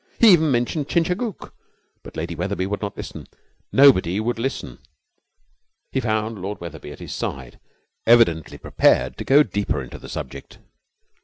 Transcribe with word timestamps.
He 0.19 0.33
even 0.33 0.49
mentioned 0.49 0.87
Chingachgook. 0.89 1.53
But 2.01 2.17
Lady 2.17 2.33
Wetherby 2.33 2.65
would 2.65 2.81
not 2.81 2.97
listen. 2.97 3.27
Nobody 3.71 4.19
would 4.19 4.39
listen. 4.39 4.79
He 5.91 5.99
found 5.99 6.41
Lord 6.41 6.59
Wetherby 6.59 6.91
at 6.91 6.97
his 6.97 7.13
side, 7.13 7.59
evidently 8.07 8.57
prepared 8.57 9.15
to 9.19 9.23
go 9.23 9.43
deeper 9.43 9.79
into 9.79 9.99
the 9.99 10.09
subject. 10.09 10.57